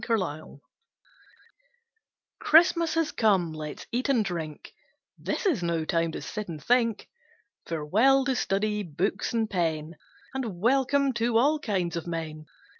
[0.03, 0.59] CHRISTMAS
[2.39, 4.73] Christmas has come, let's eat and drink
[5.19, 7.07] This is no time to sit and think;
[7.67, 9.93] Farewell to study, books and pen,
[10.33, 12.47] And welcome to all kinds of men.